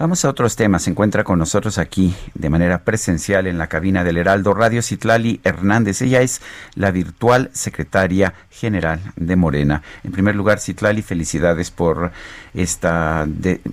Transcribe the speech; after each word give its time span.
Vamos 0.00 0.24
a 0.24 0.28
otros 0.28 0.54
temas. 0.54 0.84
Se 0.84 0.90
encuentra 0.90 1.24
con 1.24 1.40
nosotros 1.40 1.76
aquí 1.76 2.14
de 2.34 2.50
manera 2.50 2.84
presencial 2.84 3.48
en 3.48 3.58
la 3.58 3.66
cabina 3.66 4.04
del 4.04 4.18
Heraldo 4.18 4.54
Radio 4.54 4.80
Citlali 4.80 5.40
Hernández. 5.42 6.02
Ella 6.02 6.20
es 6.22 6.40
la 6.76 6.92
virtual 6.92 7.50
secretaria 7.52 8.32
general 8.48 9.00
de 9.16 9.34
Morena. 9.34 9.82
En 10.04 10.12
primer 10.12 10.36
lugar, 10.36 10.60
Citlali, 10.60 11.02
felicidades 11.02 11.72
por 11.72 12.12
esta, 12.54 13.26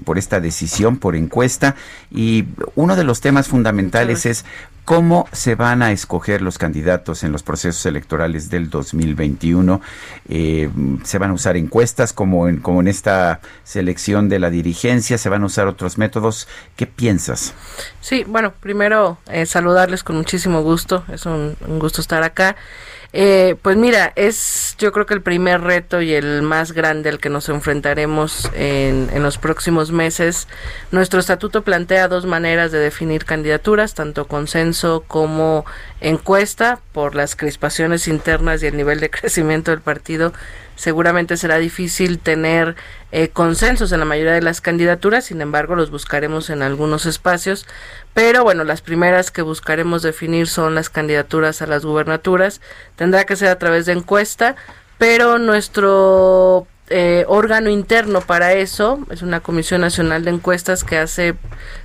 por 0.03 0.17
esta 0.17 0.39
decisión, 0.39 0.97
por 0.97 1.16
encuesta. 1.16 1.75
Y 2.09 2.45
uno 2.73 2.95
de 2.95 3.03
los 3.03 3.21
temas 3.21 3.47
fundamentales 3.47 4.25
es 4.25 4.45
¿Cómo 4.85 5.27
se 5.31 5.55
van 5.55 5.81
a 5.81 5.91
escoger 5.91 6.44
los 6.44 6.59
candidatos 6.59 7.23
en 7.23 7.31
los 7.31 7.41
procesos 7.41 7.84
electorales 7.88 8.52
del 8.52 8.70
2021? 8.70 9.81
Eh, 10.30 10.70
¿Se 11.03 11.17
van 11.17 11.31
a 11.31 11.34
usar 11.34 11.58
encuestas 11.58 12.13
como 12.13 12.48
en, 12.48 12.58
como 12.58 12.81
en 12.81 12.88
esta 12.88 13.39
selección 13.63 14.30
de 14.30 14.38
la 14.38 14.52
dirigencia? 14.52 15.17
¿Se 15.17 15.27
van 15.27 15.41
a 15.41 15.48
usar 15.48 15.66
otros 15.66 15.98
métodos? 15.98 16.48
¿Qué 16.75 16.85
piensas? 16.85 17.55
Sí, 18.00 18.25
bueno, 18.28 18.53
primero 18.59 19.17
eh, 19.25 19.47
saludarles 19.47 20.03
con 20.03 20.17
muchísimo 20.17 20.61
gusto. 20.61 21.03
Es 21.11 21.25
un 21.25 21.56
gusto 21.80 22.00
estar 22.00 22.22
acá. 22.22 22.56
Eh, 23.14 23.56
pues 23.61 23.78
mira, 23.78 24.11
es 24.16 24.75
yo 24.78 24.92
creo 24.92 25.06
que 25.06 25.14
el 25.14 25.22
primer 25.22 25.61
reto 25.61 26.02
y 26.02 26.14
el 26.14 26.42
más 26.42 26.73
grande 26.73 27.09
al 27.09 27.20
que 27.20 27.30
nos 27.30 27.50
enfrentaremos 27.50 28.52
en, 28.53 29.09
en 29.14 29.23
los 29.23 29.38
próximos 29.38 29.92
meses. 29.92 30.47
Nuestro 30.92 31.20
estatuto 31.20 31.64
plantea 31.64 32.08
dos 32.08 32.25
maneras 32.25 32.72
de 32.72 32.80
definir 32.80 33.25
candidaturas, 33.25 33.94
tanto 33.94 34.28
consenso 34.28 35.03
como 35.08 35.66
encuesta, 36.02 36.80
por 36.92 37.16
las 37.16 37.36
crispaciones 37.36 38.08
internas 38.08 38.62
y 38.64 38.67
el 38.67 38.78
nivel 38.78 39.00
de 39.00 39.09
crecimiento 39.12 39.72
del 39.72 39.81
partido 39.81 40.34
seguramente 40.76 41.38
será 41.38 41.58
difícil 41.58 42.20
tener 42.20 42.76
eh, 43.12 43.30
consensos 43.30 43.92
en 43.92 44.00
la 44.00 44.06
mayoría 44.06 44.34
de 44.34 44.42
las 44.42 44.62
candidaturas, 44.62 45.26
sin 45.26 45.42
embargo 45.42 45.76
los 45.76 45.92
buscaremos 45.92 46.50
en 46.50 46.62
algunos 46.62 47.06
espacios, 47.06 47.66
pero 48.14 48.44
bueno, 48.44 48.64
las 48.64 48.81
primeras 48.81 49.31
que 49.31 49.42
buscaremos 49.42 50.02
definir 50.02 50.48
son 50.48 50.76
las 50.76 50.90
candidaturas 50.90 51.62
a 51.62 51.68
las 51.68 51.86
gubernaturas, 51.86 52.62
tendrá 52.96 53.26
que 53.26 53.36
ser 53.36 53.50
a 53.50 53.58
través 53.58 53.86
de 53.86 53.94
encuesta, 53.94 54.56
pero 54.98 55.38
nuestro 55.40 56.68
eh, 56.90 57.26
órgano 57.28 57.72
interno 57.72 58.22
para 58.22 58.53
eso 58.53 59.00
es 59.09 59.23
una 59.23 59.40
comisión 59.40 59.81
nacional 59.81 60.23
de 60.23 60.31
encuestas 60.31 60.84
que 60.84 60.98
hace 60.98 61.34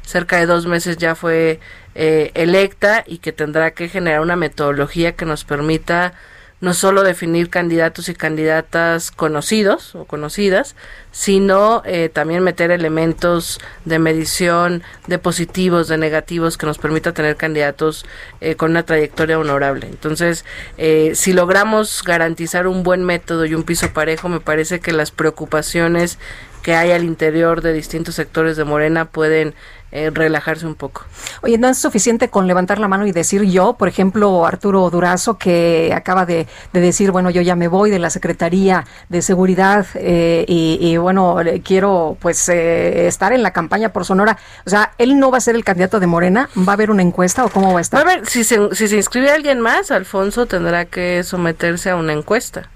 cerca 0.02 0.36
de 0.36 0.44
dos 0.44 0.66
meses 0.66 0.98
ya 0.98 1.14
fue 1.14 1.58
eh, 1.94 2.30
electa 2.34 3.02
y 3.06 3.18
que 3.18 3.32
tendrá 3.32 3.70
que 3.70 3.88
generar 3.88 4.20
una 4.20 4.36
metodología 4.36 5.12
que 5.12 5.24
nos 5.24 5.44
permita 5.44 6.12
no 6.60 6.74
solo 6.74 7.02
definir 7.02 7.48
candidatos 7.48 8.08
y 8.08 8.14
candidatas 8.14 9.10
conocidos 9.10 9.94
o 9.94 10.04
conocidas, 10.04 10.76
sino 11.10 11.82
eh, 11.86 12.10
también 12.12 12.42
meter 12.42 12.70
elementos 12.70 13.60
de 13.84 13.98
medición 13.98 14.82
de 15.06 15.18
positivos, 15.18 15.88
de 15.88 15.96
negativos, 15.96 16.58
que 16.58 16.66
nos 16.66 16.78
permita 16.78 17.12
tener 17.12 17.36
candidatos 17.36 18.04
eh, 18.40 18.56
con 18.56 18.72
una 18.72 18.84
trayectoria 18.84 19.38
honorable. 19.38 19.86
Entonces, 19.86 20.44
eh, 20.76 21.12
si 21.14 21.32
logramos 21.32 22.02
garantizar 22.04 22.66
un 22.66 22.82
buen 22.82 23.04
método 23.04 23.46
y 23.46 23.54
un 23.54 23.62
piso 23.62 23.92
parejo, 23.92 24.28
me 24.28 24.40
parece 24.40 24.80
que 24.80 24.92
las 24.92 25.10
preocupaciones 25.10 26.18
que 26.62 26.74
hay 26.74 26.90
al 26.90 27.04
interior 27.04 27.62
de 27.62 27.72
distintos 27.72 28.16
sectores 28.16 28.56
de 28.56 28.64
Morena 28.64 29.06
pueden 29.06 29.54
eh, 29.92 30.10
relajarse 30.14 30.66
un 30.66 30.76
poco. 30.76 31.04
Oye, 31.42 31.58
no 31.58 31.68
es 31.68 31.76
suficiente 31.76 32.28
con 32.28 32.46
levantar 32.46 32.78
la 32.78 32.86
mano 32.86 33.08
y 33.08 33.12
decir 33.12 33.42
yo, 33.42 33.72
por 33.72 33.88
ejemplo, 33.88 34.46
Arturo 34.46 34.88
Durazo, 34.88 35.36
que 35.36 35.92
acaba 35.92 36.26
de, 36.26 36.46
decir, 36.72 37.10
bueno, 37.10 37.28
yo 37.30 37.42
ya 37.42 37.56
me 37.56 37.66
voy 37.66 37.90
de 37.90 37.98
la 37.98 38.08
Secretaría 38.08 38.86
de 39.08 39.20
Seguridad 39.20 39.86
eh, 39.96 40.44
y, 40.46 40.96
bueno, 40.98 41.38
quiero 41.64 42.16
pues 42.20 42.48
eh, 42.48 43.08
estar 43.08 43.32
en 43.32 43.42
la 43.42 43.50
campaña 43.50 43.88
por 43.88 44.04
Sonora. 44.04 44.38
O 44.64 44.70
sea, 44.70 44.92
él 44.96 45.18
no 45.18 45.32
va 45.32 45.38
a 45.38 45.40
ser 45.40 45.56
el 45.56 45.64
candidato 45.64 45.98
de 45.98 46.06
Morena, 46.06 46.48
¿va 46.56 46.72
a 46.72 46.74
haber 46.74 46.92
una 46.92 47.02
encuesta 47.02 47.44
o 47.44 47.48
cómo 47.48 47.72
va 47.72 47.80
a 47.80 47.82
estar? 47.82 48.00
a 48.00 48.04
ver, 48.04 48.26
si 48.26 48.44
se, 48.44 48.72
si 48.76 48.86
se 48.86 48.94
inscribe 48.94 49.32
alguien 49.32 49.60
más, 49.60 49.90
Alfonso 49.90 50.46
tendrá 50.46 50.84
que 50.84 51.24
someterse 51.24 51.90
a 51.90 51.96
una 51.96 52.12
encuesta. 52.12 52.68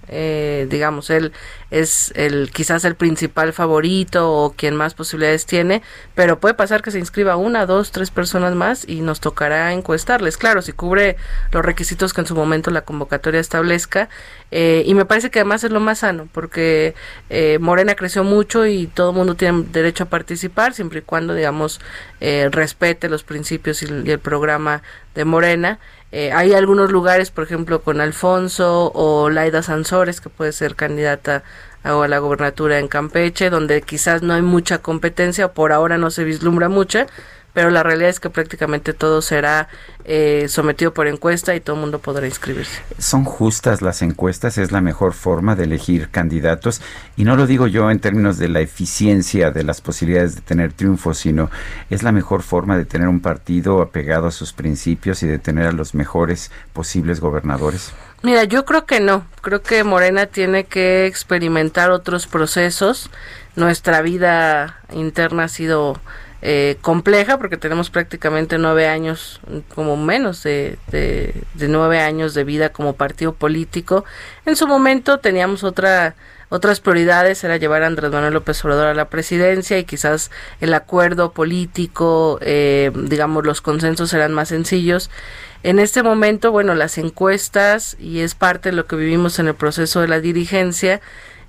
digamos, 0.68 1.10
él 1.10 1.32
es 1.70 2.12
el 2.14 2.50
quizás 2.52 2.84
el 2.84 2.94
principal 2.94 3.52
favorito 3.52 4.32
o 4.32 4.52
quien 4.52 4.76
más 4.76 4.94
posibilidades 4.94 5.46
tiene, 5.46 5.82
pero 6.14 6.38
puede 6.38 6.54
pasar 6.54 6.82
que 6.82 6.90
se 6.90 7.03
inscriba 7.04 7.36
una, 7.36 7.66
dos, 7.66 7.92
tres 7.92 8.10
personas 8.10 8.54
más 8.54 8.88
y 8.88 9.00
nos 9.02 9.20
tocará 9.20 9.72
encuestarles. 9.72 10.36
Claro, 10.36 10.62
si 10.62 10.72
cubre 10.72 11.16
los 11.52 11.64
requisitos 11.64 12.12
que 12.12 12.22
en 12.22 12.26
su 12.26 12.34
momento 12.34 12.70
la 12.70 12.82
convocatoria 12.82 13.40
establezca. 13.40 14.08
Eh, 14.50 14.82
y 14.86 14.94
me 14.94 15.04
parece 15.04 15.30
que 15.30 15.40
además 15.40 15.64
es 15.64 15.70
lo 15.70 15.80
más 15.80 15.98
sano, 16.00 16.28
porque 16.32 16.94
eh, 17.28 17.58
Morena 17.60 17.94
creció 17.94 18.24
mucho 18.24 18.66
y 18.66 18.86
todo 18.86 19.10
el 19.10 19.16
mundo 19.16 19.34
tiene 19.34 19.64
derecho 19.72 20.04
a 20.04 20.08
participar, 20.08 20.74
siempre 20.74 21.00
y 21.00 21.02
cuando, 21.02 21.34
digamos, 21.34 21.80
eh, 22.20 22.48
respete 22.50 23.08
los 23.08 23.24
principios 23.24 23.82
y, 23.82 23.86
el 23.86 24.18
programa 24.18 24.82
de 25.14 25.24
Morena. 25.24 25.78
Eh, 26.12 26.30
hay 26.32 26.54
algunos 26.54 26.92
lugares, 26.92 27.30
por 27.30 27.42
ejemplo, 27.42 27.82
con 27.82 28.00
Alfonso 28.00 28.92
o 28.94 29.30
Laida 29.30 29.62
Sansores, 29.62 30.20
que 30.20 30.28
puede 30.28 30.52
ser 30.52 30.76
candidata 30.76 31.42
a 31.84 32.08
la 32.08 32.18
gobernatura 32.18 32.78
en 32.78 32.88
Campeche, 32.88 33.50
donde 33.50 33.82
quizás 33.82 34.22
no 34.22 34.32
hay 34.32 34.42
mucha 34.42 34.78
competencia, 34.78 35.48
por 35.48 35.72
ahora 35.72 35.98
no 35.98 36.10
se 36.10 36.24
vislumbra 36.24 36.68
mucha, 36.68 37.06
pero 37.52 37.70
la 37.70 37.84
realidad 37.84 38.10
es 38.10 38.18
que 38.18 38.30
prácticamente 38.30 38.92
todo 38.92 39.22
será 39.22 39.68
eh, 40.04 40.46
sometido 40.48 40.92
por 40.92 41.06
encuesta 41.06 41.54
y 41.54 41.60
todo 41.60 41.76
el 41.76 41.82
mundo 41.82 42.00
podrá 42.00 42.26
inscribirse. 42.26 42.82
¿Son 42.98 43.24
justas 43.24 43.80
las 43.80 44.02
encuestas? 44.02 44.58
¿Es 44.58 44.72
la 44.72 44.80
mejor 44.80 45.12
forma 45.12 45.54
de 45.54 45.64
elegir 45.64 46.10
candidatos? 46.10 46.82
Y 47.16 47.24
no 47.24 47.36
lo 47.36 47.46
digo 47.46 47.68
yo 47.68 47.90
en 47.90 48.00
términos 48.00 48.38
de 48.38 48.48
la 48.48 48.60
eficiencia 48.60 49.52
de 49.52 49.62
las 49.62 49.80
posibilidades 49.80 50.34
de 50.34 50.40
tener 50.40 50.72
triunfo, 50.72 51.14
sino 51.14 51.48
es 51.90 52.02
la 52.02 52.10
mejor 52.10 52.42
forma 52.42 52.76
de 52.76 52.86
tener 52.86 53.06
un 53.06 53.20
partido 53.20 53.80
apegado 53.80 54.26
a 54.26 54.32
sus 54.32 54.52
principios 54.52 55.22
y 55.22 55.28
de 55.28 55.38
tener 55.38 55.66
a 55.66 55.72
los 55.72 55.94
mejores 55.94 56.50
posibles 56.72 57.20
gobernadores. 57.20 57.92
Mira, 58.22 58.44
yo 58.44 58.64
creo 58.64 58.84
que 58.84 58.98
no. 58.98 59.24
Creo 59.44 59.62
que 59.62 59.84
Morena 59.84 60.24
tiene 60.24 60.64
que 60.64 61.04
experimentar 61.04 61.90
otros 61.90 62.26
procesos. 62.26 63.10
Nuestra 63.56 64.00
vida 64.00 64.80
interna 64.90 65.44
ha 65.44 65.48
sido 65.48 66.00
eh, 66.40 66.78
compleja 66.80 67.36
porque 67.36 67.58
tenemos 67.58 67.90
prácticamente 67.90 68.56
nueve 68.56 68.88
años, 68.88 69.42
como 69.74 69.98
menos 69.98 70.42
de, 70.44 70.78
de, 70.90 71.44
nueve 71.68 72.00
años 72.00 72.32
de 72.32 72.44
vida 72.44 72.70
como 72.70 72.94
partido 72.94 73.34
político. 73.34 74.06
En 74.46 74.56
su 74.56 74.66
momento 74.66 75.18
teníamos 75.18 75.62
otra 75.62 76.14
otras 76.48 76.80
prioridades 76.80 77.42
era 77.44 77.56
llevar 77.58 77.82
a 77.82 77.86
Andrés 77.86 78.12
Manuel 78.12 78.32
López 78.32 78.64
Obrador 78.64 78.86
a 78.86 78.94
la 78.94 79.10
presidencia 79.10 79.78
y 79.78 79.84
quizás 79.84 80.30
el 80.60 80.72
acuerdo 80.72 81.32
político, 81.32 82.38
eh, 82.40 82.92
digamos, 82.94 83.44
los 83.44 83.60
consensos 83.60 84.14
eran 84.14 84.32
más 84.32 84.48
sencillos. 84.48 85.10
En 85.64 85.78
este 85.78 86.02
momento, 86.02 86.52
bueno, 86.52 86.74
las 86.74 86.98
encuestas, 86.98 87.96
y 87.98 88.20
es 88.20 88.34
parte 88.34 88.68
de 88.68 88.76
lo 88.76 88.86
que 88.86 88.96
vivimos 88.96 89.38
en 89.38 89.48
el 89.48 89.54
proceso 89.54 90.02
de 90.02 90.08
la 90.08 90.20
dirigencia, 90.20 91.00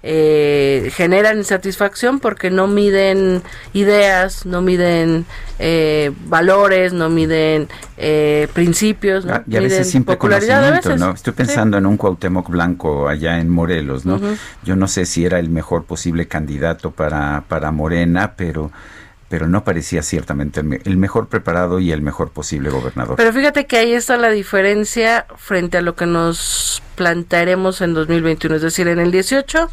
eh, 0.04 0.90
generan 0.94 1.40
insatisfacción 1.40 2.22
porque 2.22 2.50
no 2.50 2.68
miden 2.68 3.42
ideas, 3.74 4.46
no 4.46 4.62
miden 4.62 5.26
eh, 5.60 6.14
valores, 6.28 6.94
no 6.94 7.10
miden 7.10 7.68
eh, 7.98 8.48
principios, 8.54 9.26
¿no? 9.26 9.44
y 9.48 9.58
a 9.58 9.60
veces 9.60 9.90
simple 9.90 10.18
conocimiento, 10.18 10.96
¿no? 10.96 11.12
Estoy 11.12 11.34
pensando 11.34 11.78
en 11.78 11.86
un 11.86 11.98
Cuauhtémoc 11.98 12.50
Blanco 12.50 13.10
allá 13.10 13.40
en 13.40 13.50
Morelos, 13.50 14.06
¿no? 14.06 14.22
Yo 14.64 14.78
no 14.78 14.88
sé 14.88 15.06
si 15.06 15.26
era 15.26 15.40
el 15.40 15.50
mejor 15.50 15.84
posible 15.84 16.30
candidato 16.30 16.92
para, 16.92 17.44
para 17.50 17.72
Morena, 17.72 18.36
pero 18.38 18.72
pero 19.36 19.50
no 19.50 19.66
parecía 19.66 20.02
ciertamente 20.02 20.62
el, 20.62 20.96
mejor 20.96 21.28
preparado 21.28 21.82
y 21.82 21.92
el 21.92 22.02
mejor 22.02 22.30
posible 22.30 22.70
gobernador. 22.70 23.18
Pero 23.18 23.34
fíjate 23.34 23.66
que 23.66 23.76
ahí 23.76 23.92
está 23.92 24.16
la 24.16 24.30
diferencia 24.30 25.26
frente 25.36 25.78
a 25.78 25.82
lo 25.82 25.94
que 25.98 26.06
nos 26.06 26.82
plantearemos 26.96 27.82
en 27.82 27.94
2021, 27.94 28.56
es 28.56 28.62
decir, 28.62 28.88
en 28.88 28.98
el 28.98 29.12
18 29.12 29.70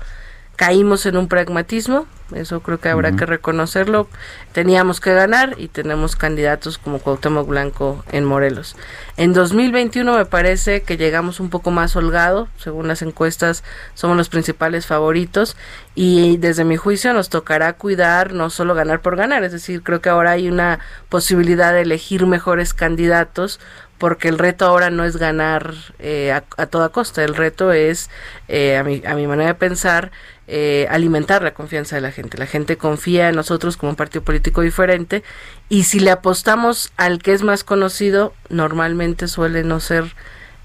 caímos 0.56 1.06
en 1.06 1.16
un 1.16 1.28
pragmatismo, 1.28 2.08
eso 2.34 2.60
creo 2.60 2.80
que 2.80 2.88
habrá 2.88 3.12
que 3.12 3.26
reconocerlo. 3.26 4.08
Teníamos 4.52 5.00
que 5.00 5.14
ganar 5.14 5.54
y 5.58 5.68
tenemos 5.68 6.16
candidatos 6.16 6.78
como 6.78 6.98
Cuauhtémoc 6.98 7.48
Blanco 7.48 8.04
en 8.12 8.24
Morelos. 8.24 8.76
En 9.16 9.32
2021 9.32 10.16
me 10.16 10.26
parece 10.26 10.82
que 10.82 10.96
llegamos 10.96 11.40
un 11.40 11.50
poco 11.50 11.70
más 11.70 11.96
holgado, 11.96 12.48
según 12.56 12.88
las 12.88 13.02
encuestas 13.02 13.64
somos 13.94 14.16
los 14.16 14.28
principales 14.28 14.86
favoritos 14.86 15.56
y 15.94 16.36
desde 16.38 16.64
mi 16.64 16.76
juicio 16.76 17.12
nos 17.12 17.28
tocará 17.28 17.72
cuidar 17.74 18.32
no 18.32 18.50
solo 18.50 18.74
ganar 18.74 19.00
por 19.00 19.16
ganar, 19.16 19.44
es 19.44 19.52
decir, 19.52 19.82
creo 19.82 20.00
que 20.00 20.08
ahora 20.08 20.32
hay 20.32 20.48
una 20.48 20.78
posibilidad 21.08 21.72
de 21.72 21.82
elegir 21.82 22.26
mejores 22.26 22.74
candidatos 22.74 23.60
porque 24.02 24.26
el 24.26 24.38
reto 24.38 24.66
ahora 24.66 24.90
no 24.90 25.04
es 25.04 25.16
ganar 25.16 25.74
eh, 26.00 26.32
a, 26.32 26.66
toda 26.66 26.88
costa, 26.88 27.22
el 27.22 27.36
reto 27.36 27.70
es, 27.70 28.10
eh, 28.48 28.76
a, 28.76 28.82
mi, 28.82 29.00
a 29.06 29.14
mi 29.14 29.28
manera 29.28 29.50
de 29.50 29.54
pensar, 29.54 30.10
eh, 30.48 30.88
alimentar 30.90 31.42
la 31.42 31.54
confianza 31.54 31.94
de 31.94 32.02
la 32.02 32.10
gente. 32.10 32.21
La 32.36 32.46
gente 32.46 32.76
confía 32.76 33.28
en 33.28 33.36
nosotros 33.36 33.76
como 33.76 33.90
un 33.90 33.96
partido 33.96 34.22
político 34.22 34.60
diferente 34.60 35.22
y 35.68 35.84
si 35.84 36.00
le 36.00 36.10
apostamos 36.10 36.92
al 36.96 37.22
que 37.22 37.32
es 37.32 37.42
más 37.42 37.64
conocido, 37.64 38.32
normalmente 38.48 39.28
suele 39.28 39.64
no 39.64 39.80
ser 39.80 40.14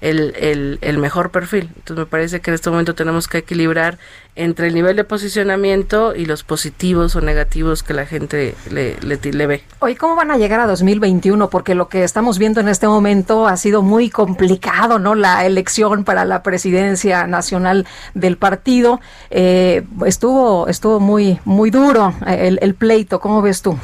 el, 0.00 0.34
el, 0.38 0.78
el, 0.80 0.98
mejor 0.98 1.30
perfil. 1.30 1.70
Entonces 1.76 1.96
me 1.96 2.06
parece 2.06 2.40
que 2.40 2.50
en 2.50 2.54
este 2.54 2.70
momento 2.70 2.94
tenemos 2.94 3.28
que 3.28 3.38
equilibrar 3.38 3.98
entre 4.36 4.68
el 4.68 4.74
nivel 4.74 4.94
de 4.94 5.02
posicionamiento 5.02 6.14
y 6.14 6.24
los 6.24 6.44
positivos 6.44 7.16
o 7.16 7.20
negativos 7.20 7.82
que 7.82 7.92
la 7.92 8.06
gente 8.06 8.54
le, 8.70 8.96
le, 9.00 9.46
ve. 9.46 9.64
Hoy, 9.80 9.96
¿cómo 9.96 10.14
van 10.14 10.30
a 10.30 10.36
llegar 10.36 10.60
a 10.60 10.66
2021? 10.68 11.50
Porque 11.50 11.74
lo 11.74 11.88
que 11.88 12.04
estamos 12.04 12.38
viendo 12.38 12.60
en 12.60 12.68
este 12.68 12.86
momento 12.86 13.48
ha 13.48 13.56
sido 13.56 13.82
muy 13.82 14.10
complicado, 14.10 15.00
¿no? 15.00 15.16
La 15.16 15.44
elección 15.44 16.04
para 16.04 16.24
la 16.24 16.44
presidencia 16.44 17.26
nacional 17.26 17.86
del 18.14 18.36
partido 18.36 19.00
eh, 19.30 19.84
estuvo, 20.06 20.68
estuvo 20.68 21.00
muy, 21.00 21.40
muy 21.44 21.70
duro 21.70 22.14
eh, 22.24 22.46
el, 22.46 22.60
el 22.62 22.74
pleito. 22.74 23.18
¿Cómo 23.18 23.42
ves 23.42 23.62
tú? 23.62 23.76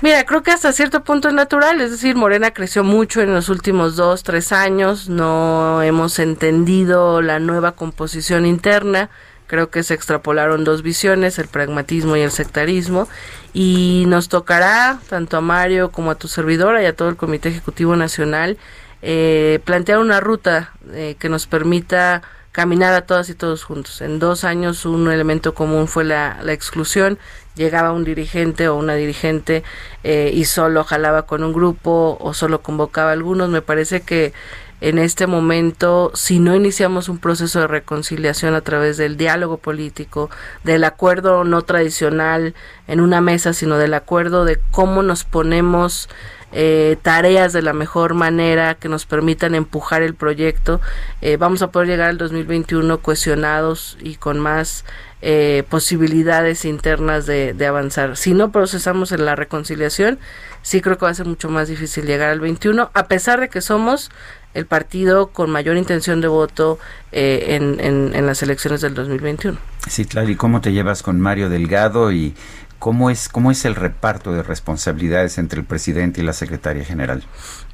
Mira, 0.00 0.24
creo 0.24 0.44
que 0.44 0.52
hasta 0.52 0.72
cierto 0.72 1.02
punto 1.02 1.26
es 1.26 1.34
natural, 1.34 1.80
es 1.80 1.90
decir, 1.90 2.14
Morena 2.14 2.52
creció 2.52 2.84
mucho 2.84 3.20
en 3.20 3.34
los 3.34 3.48
últimos 3.48 3.96
dos, 3.96 4.22
tres 4.22 4.52
años, 4.52 5.08
no 5.08 5.82
hemos 5.82 6.20
entendido 6.20 7.20
la 7.20 7.40
nueva 7.40 7.72
composición 7.72 8.46
interna, 8.46 9.10
creo 9.48 9.70
que 9.70 9.82
se 9.82 9.94
extrapolaron 9.94 10.62
dos 10.62 10.82
visiones, 10.82 11.40
el 11.40 11.48
pragmatismo 11.48 12.16
y 12.16 12.20
el 12.20 12.30
sectarismo, 12.30 13.08
y 13.52 14.04
nos 14.06 14.28
tocará, 14.28 15.00
tanto 15.08 15.36
a 15.36 15.40
Mario 15.40 15.90
como 15.90 16.12
a 16.12 16.14
tu 16.14 16.28
servidora 16.28 16.80
y 16.80 16.86
a 16.86 16.94
todo 16.94 17.08
el 17.08 17.16
Comité 17.16 17.48
Ejecutivo 17.48 17.96
Nacional, 17.96 18.56
eh, 19.02 19.58
plantear 19.64 19.98
una 19.98 20.20
ruta 20.20 20.74
eh, 20.92 21.16
que 21.18 21.28
nos 21.28 21.48
permita 21.48 22.22
caminar 22.52 22.94
a 22.94 23.02
todas 23.02 23.30
y 23.30 23.34
todos 23.34 23.64
juntos. 23.64 24.00
En 24.00 24.20
dos 24.20 24.44
años 24.44 24.84
un 24.84 25.10
elemento 25.10 25.54
común 25.54 25.88
fue 25.88 26.04
la, 26.04 26.38
la 26.42 26.52
exclusión 26.52 27.18
llegaba 27.58 27.92
un 27.92 28.04
dirigente 28.04 28.68
o 28.68 28.76
una 28.76 28.94
dirigente 28.94 29.62
eh, 30.04 30.30
y 30.32 30.46
solo 30.46 30.84
jalaba 30.84 31.26
con 31.26 31.44
un 31.44 31.52
grupo 31.52 32.16
o 32.20 32.32
solo 32.32 32.62
convocaba 32.62 33.10
a 33.10 33.12
algunos. 33.12 33.50
Me 33.50 33.60
parece 33.60 34.00
que 34.00 34.32
en 34.80 34.98
este 34.98 35.26
momento, 35.26 36.12
si 36.14 36.38
no 36.38 36.54
iniciamos 36.54 37.08
un 37.08 37.18
proceso 37.18 37.60
de 37.60 37.66
reconciliación 37.66 38.54
a 38.54 38.60
través 38.60 38.96
del 38.96 39.16
diálogo 39.16 39.58
político, 39.58 40.30
del 40.62 40.84
acuerdo 40.84 41.42
no 41.42 41.62
tradicional 41.62 42.54
en 42.86 43.00
una 43.00 43.20
mesa, 43.20 43.52
sino 43.52 43.76
del 43.76 43.94
acuerdo 43.94 44.44
de 44.44 44.60
cómo 44.70 45.02
nos 45.02 45.24
ponemos 45.24 46.08
eh, 46.52 46.96
tareas 47.02 47.52
de 47.52 47.60
la 47.60 47.72
mejor 47.72 48.14
manera 48.14 48.74
que 48.76 48.88
nos 48.88 49.04
permitan 49.04 49.54
empujar 49.54 50.02
el 50.02 50.14
proyecto, 50.14 50.80
eh, 51.20 51.36
vamos 51.36 51.60
a 51.60 51.70
poder 51.72 51.88
llegar 51.88 52.08
al 52.08 52.18
2021 52.18 52.98
cohesionados 52.98 53.98
y 54.00 54.14
con 54.14 54.38
más 54.38 54.84
eh, 55.20 55.64
posibilidades 55.68 56.64
internas 56.64 57.26
de, 57.26 57.54
avanzar. 57.66 58.16
Si 58.16 58.34
no 58.34 58.52
procesamos 58.52 59.12
en 59.12 59.24
la 59.24 59.34
reconciliación, 59.34 60.18
sí 60.62 60.80
creo 60.80 60.98
que 60.98 61.04
va 61.04 61.10
a 61.10 61.14
ser 61.14 61.26
mucho 61.26 61.48
más 61.48 61.68
difícil 61.68 62.06
llegar 62.06 62.30
al 62.30 62.40
21, 62.40 62.90
a 62.92 63.06
pesar 63.06 63.40
de 63.40 63.48
que 63.48 63.60
somos 63.60 64.10
el 64.54 64.66
partido 64.66 65.28
con 65.28 65.50
mayor 65.50 65.76
intención 65.76 66.20
de 66.20 66.28
voto 66.28 66.78
eh, 67.12 67.56
en, 67.56 67.80
en, 68.14 68.26
las 68.26 68.42
elecciones 68.42 68.80
del 68.80 68.94
2021. 68.94 69.58
Sí, 69.88 70.04
claro, 70.04 70.28
¿y 70.28 70.36
cómo 70.36 70.60
te 70.60 70.72
llevas 70.72 71.02
con 71.02 71.20
Mario 71.20 71.48
Delgado 71.48 72.12
y 72.12 72.34
¿Cómo 72.78 73.10
es, 73.10 73.28
¿Cómo 73.28 73.50
es 73.50 73.64
el 73.64 73.74
reparto 73.74 74.32
de 74.32 74.44
responsabilidades 74.44 75.38
entre 75.38 75.58
el 75.60 75.66
presidente 75.66 76.20
y 76.20 76.24
la 76.24 76.32
secretaria 76.32 76.84
general? 76.84 77.24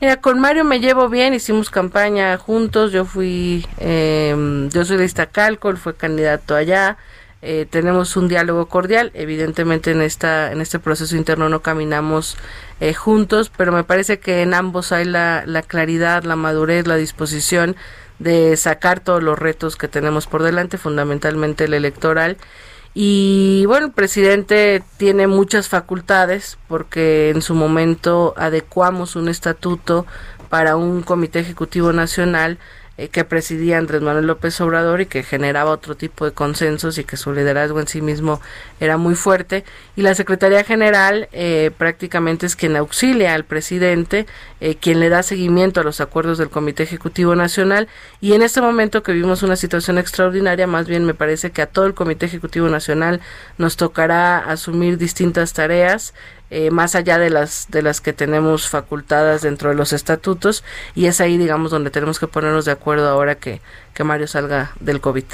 Mira, 0.00 0.17
con 0.17 0.40
Mario 0.40 0.64
me 0.64 0.81
llevo 0.81 1.11
bien, 1.11 1.35
hicimos 1.35 1.69
campaña 1.69 2.38
juntos, 2.38 2.90
yo 2.90 3.05
fui, 3.05 3.67
eh, 3.79 4.69
yo 4.73 4.85
soy 4.87 4.97
de 4.97 5.05
Iztacalco, 5.05 5.69
él 5.69 5.76
fue 5.76 5.94
candidato 5.94 6.56
allá, 6.56 6.97
eh, 7.44 7.67
tenemos 7.69 8.17
un 8.17 8.29
diálogo 8.29 8.67
cordial. 8.67 9.11
Evidentemente 9.14 9.91
en 9.91 10.00
esta 10.02 10.50
en 10.50 10.61
este 10.61 10.79
proceso 10.79 11.17
interno 11.17 11.49
no 11.49 11.61
caminamos 11.61 12.37
eh, 12.81 12.94
juntos, 12.94 13.52
pero 13.56 13.70
me 13.70 13.85
parece 13.85 14.19
que 14.19 14.43
en 14.43 14.55
ambos 14.55 14.93
hay 14.93 15.05
la, 15.05 15.44
la 15.46 15.62
claridad, 15.62 16.25
la 16.25 16.37
madurez, 16.37 16.87
la 16.87 16.96
disposición 16.96 17.76
de 18.19 18.56
sacar 18.56 19.00
todos 19.00 19.23
los 19.23 19.38
retos 19.38 19.76
que 19.76 19.88
tenemos 19.88 20.26
por 20.26 20.43
delante, 20.43 20.79
fundamentalmente 20.79 21.64
el 21.64 21.75
electoral. 21.75 22.38
Y 22.94 23.64
bueno, 23.67 23.87
el 23.87 23.93
presidente 23.93 24.82
tiene 24.97 25.26
muchas 25.26 25.69
facultades 25.69 26.58
porque 26.69 27.31
en 27.31 27.43
su 27.43 27.55
momento 27.55 28.35
adecuamos 28.37 29.17
un 29.17 29.29
estatuto 29.29 30.06
para 30.49 30.76
un 30.76 31.02
comité 31.02 31.40
ejecutivo 31.40 31.93
nacional 31.93 32.58
eh, 32.96 33.08
que 33.08 33.25
presidía 33.25 33.79
Andrés 33.79 34.02
Manuel 34.02 34.26
López 34.26 34.61
Obrador 34.61 35.00
y 35.00 35.06
que 35.06 35.25
generaba 35.25 35.73
otro 35.73 35.96
tipo 35.96 36.25
de 36.25 36.31
consensos 36.31 36.96
y 36.96 37.02
que 37.05 37.17
su 37.17 37.32
liderazgo 37.32 37.81
en 37.81 37.88
sí 37.88 38.00
mismo 38.00 38.41
era 38.79 38.96
muy 38.96 39.17
fuerte. 39.17 39.64
Y 39.96 40.02
la 40.02 40.14
Secretaría 40.14 40.62
General 40.62 41.29
eh, 41.32 41.73
prácticamente 41.76 42.46
es 42.46 42.55
quien 42.55 42.76
auxilia 42.76 43.35
al 43.35 43.44
presidente, 43.44 44.26
eh, 44.61 44.76
quien 44.76 45.00
le 45.00 45.08
da 45.08 45.25
seguimiento 45.25 45.81
a 45.81 45.85
los 45.85 46.00
acuerdos 46.00 46.38
del 46.38 46.50
Comité 46.50 46.85
Ejecutivo 46.85 47.35
Nacional. 47.35 47.88
Y 48.20 48.35
en 48.35 48.43
este 48.43 48.61
momento 48.61 49.02
que 49.02 49.12
vimos 49.12 49.43
una 49.43 49.56
situación 49.56 49.99
extraordinaria, 49.99 50.69
más 50.69 50.87
bien 50.87 51.05
me 51.05 51.14
parece 51.14 51.50
que 51.50 51.62
a 51.62 51.67
todo 51.67 51.87
el 51.87 51.94
Comité 51.94 52.26
Ejecutivo 52.26 52.69
Nacional 52.69 53.20
nos 53.58 53.76
tocará 53.76 54.38
asumir 54.38 54.99
distintas 54.99 55.52
tareas 55.52 56.14
eh, 56.50 56.70
más 56.70 56.94
allá 56.94 57.19
de 57.19 57.31
las 57.31 57.67
de 57.70 57.82
las 57.82 58.00
que 58.00 58.12
tenemos 58.12 58.69
facultadas 58.69 59.43
dentro 59.43 59.70
de 59.70 59.75
los 59.75 59.93
estatutos 59.93 60.62
y 60.94 61.06
es 61.06 61.20
ahí 61.20 61.38
digamos 61.38 61.70
donde 61.70 61.90
tenemos 61.90 62.20
que 62.20 62.29
ponernos 62.29 62.67
de 62.67 62.70
acuerdo 62.70 62.84
ahora 62.87 63.35
que, 63.37 63.61
que 63.93 64.05
Mario 64.05 64.27
salga 64.27 64.73
del 64.81 65.01
COVID. 65.01 65.25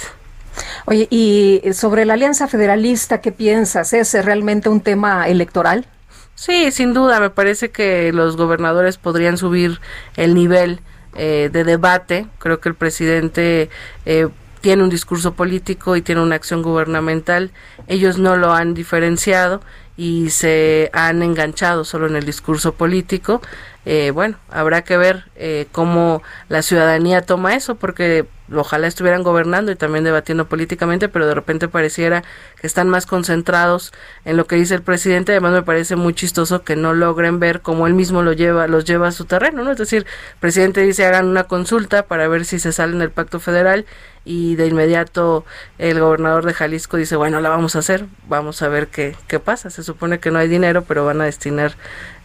Oye, 0.87 1.07
y 1.11 1.63
sobre 1.73 2.05
la 2.05 2.15
Alianza 2.15 2.49
Federalista, 2.49 3.21
¿qué 3.21 3.33
piensas? 3.33 3.93
¿Es 3.93 4.13
realmente 4.25 4.69
un 4.69 4.81
tema 4.81 5.29
electoral? 5.29 5.87
Sí, 6.35 6.71
sin 6.71 6.95
duda, 6.95 7.21
me 7.21 7.31
parece 7.31 7.71
que 7.71 8.13
los 8.13 8.37
gobernadores 8.37 8.97
podrían 8.97 9.37
subir 9.37 9.79
el 10.17 10.35
nivel 10.35 10.81
eh, 11.15 11.51
de 11.53 11.65
debate. 11.65 12.27
Creo 12.39 12.61
que 12.61 12.71
el 12.71 12.75
presidente 12.75 13.69
eh, 14.07 14.29
tiene 14.61 14.83
un 14.83 14.91
discurso 14.91 15.35
político 15.35 15.97
y 15.97 16.03
tiene 16.03 16.23
una 16.23 16.37
acción 16.37 16.63
gubernamental. 16.63 17.51
Ellos 17.89 18.19
no 18.19 18.37
lo 18.37 18.53
han 18.53 18.75
diferenciado 18.75 19.61
y 19.97 20.31
se 20.31 20.89
han 20.95 21.23
enganchado 21.23 21.85
solo 21.85 22.07
en 22.07 22.17
el 22.17 22.25
discurso 22.25 22.73
político. 22.73 23.43
Eh, 23.87 24.11
bueno, 24.11 24.37
habrá 24.51 24.83
que 24.83 24.97
ver 24.99 25.25
eh, 25.37 25.67
cómo 25.73 26.23
la 26.49 26.61
ciudadanía 26.63 27.23
toma 27.23 27.55
eso, 27.55 27.77
porque 27.77 28.27
ojalá 28.55 28.87
estuvieran 28.87 29.23
gobernando 29.23 29.73
y 29.73 29.77
también 29.77 30.05
debatiendo 30.05 30.49
políticamente, 30.49 31.09
pero 31.09 31.27
de 31.27 31.35
repente 31.35 31.69
pareciera 31.69 32.23
que 32.61 32.67
están 32.67 32.89
más 32.89 33.07
concentrados 33.07 33.93
en 34.25 34.37
lo 34.37 34.47
que 34.47 34.57
dice 34.57 34.75
el 34.75 34.83
presidente. 34.83 35.33
Además, 35.33 35.53
me 35.53 35.63
parece 35.63 35.97
muy 35.97 36.15
chistoso 36.15 36.63
que 36.63 36.77
no 36.77 36.93
logren 36.93 37.41
ver 37.41 37.61
cómo 37.63 37.87
él 37.87 37.95
mismo 37.95 38.23
lo 38.23 38.33
lleva, 38.33 38.67
los 38.67 38.85
lleva 38.85 39.09
a 39.09 39.13
su 39.13 39.25
terreno, 39.25 39.65
¿no? 39.65 39.73
Es 39.73 39.79
decir, 39.79 40.07
el 40.07 40.39
presidente 40.41 40.83
dice 40.83 41.07
hagan 41.07 41.29
una 41.29 41.45
consulta 41.45 42.03
para 42.05 42.29
ver 42.29 42.45
si 42.45 42.59
se 42.59 42.73
salen 42.73 42.99
del 42.99 43.11
pacto 43.11 43.41
federal 43.41 43.87
y 44.25 44.57
de 44.57 44.67
inmediato 44.67 45.47
el 45.79 45.99
gobernador 45.99 46.45
de 46.45 46.53
Jalisco 46.53 46.99
dice, 46.99 47.17
bueno, 47.17 47.41
la 47.41 47.49
vamos 47.49 47.75
a 47.77 47.79
hacer, 47.79 48.05
vamos 48.29 48.61
a 48.61 48.69
ver 48.69 48.89
qué, 48.89 49.17
qué 49.29 49.41
pasa. 49.41 49.71
Se 49.71 49.83
supone 49.83 50.19
que 50.19 50.31
no 50.31 50.39
hay 50.39 50.49
dinero, 50.49 50.85
pero 50.87 51.07
van 51.07 51.21
a 51.21 51.25
destinar 51.25 51.75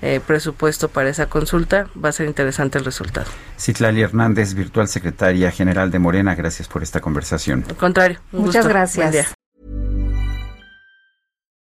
eh, 0.05 0.19
presupuesto 0.19 0.88
para 0.89 1.09
esa 1.09 1.27
consulta. 1.27 1.89
Va 2.01 2.09
a 2.09 2.12
ser 2.12 2.27
interesante 2.27 2.77
el 2.77 2.85
resultado. 2.85 3.25
Citlali 3.57 4.01
Hernández, 4.01 4.53
virtual 4.53 4.88
secretaria 4.88 5.50
general 5.51 5.89
de 5.89 5.97
Morena, 5.97 6.35
gracias 6.35 6.67
por 6.67 6.83
esta 6.83 7.01
conversación. 7.01 7.65
Al 7.67 7.75
contrario, 7.75 8.19
muchas 8.31 8.67
gracias. 8.67 9.33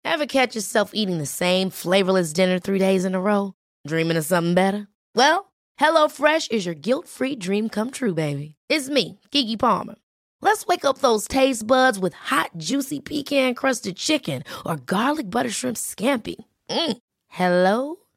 Ever 0.04 0.28
catch 0.28 0.56
yourself 0.56 0.92
eating 0.94 1.18
the 1.18 1.26
same 1.26 1.70
flavorless 1.70 2.34
dinner 2.34 2.60
three 2.60 2.80
days 2.80 3.06
in 3.06 3.16
a 3.16 3.20
row? 3.20 3.54
Dreaming 3.88 4.18
of 4.18 4.26
something 4.26 4.54
better? 4.54 4.88
Well, 5.16 5.52
HelloFresh 5.80 6.52
is 6.52 6.66
your 6.66 6.76
guilt-free 6.76 7.38
dream 7.38 7.70
come 7.70 7.90
true, 7.90 8.14
baby. 8.14 8.56
It's 8.70 8.90
me, 8.90 9.20
Kiki 9.32 9.58
Palmer. 9.58 9.96
Let's 10.42 10.66
wake 10.68 10.86
up 10.86 11.00
those 11.00 11.28
taste 11.28 11.66
buds 11.66 11.98
with 11.98 12.14
hot, 12.14 12.52
juicy 12.58 13.00
pecan 13.00 13.56
crusted 13.56 13.96
chicken 13.96 14.44
or 14.66 14.76
garlic 14.76 15.30
butter 15.30 15.50
shrimp 15.50 15.78
scampi. 15.78 16.36
Mm. 16.70 16.98
Hello 17.30 18.05